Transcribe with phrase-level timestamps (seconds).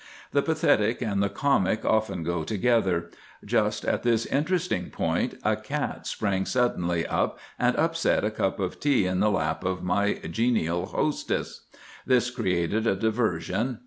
[0.31, 3.11] The pathetic and the comic often go together.
[3.45, 8.79] Just at this interesting point a cat sprang suddenly up and upset a cup of
[8.79, 11.67] tea in the lap of my genial hostess.
[12.03, 13.77] This created a diversion.